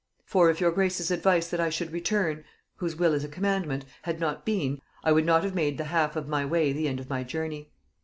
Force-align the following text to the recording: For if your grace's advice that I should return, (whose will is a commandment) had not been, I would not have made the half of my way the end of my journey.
For 0.25 0.49
if 0.49 0.59
your 0.59 0.71
grace's 0.71 1.11
advice 1.11 1.47
that 1.49 1.59
I 1.59 1.69
should 1.69 1.91
return, 1.91 2.43
(whose 2.77 2.95
will 2.95 3.13
is 3.13 3.23
a 3.23 3.27
commandment) 3.27 3.85
had 4.01 4.19
not 4.19 4.45
been, 4.47 4.81
I 5.03 5.11
would 5.11 5.27
not 5.27 5.43
have 5.43 5.53
made 5.53 5.77
the 5.77 5.83
half 5.83 6.15
of 6.15 6.27
my 6.27 6.43
way 6.43 6.73
the 6.73 6.87
end 6.87 6.99
of 6.99 7.07
my 7.07 7.23
journey. 7.23 7.69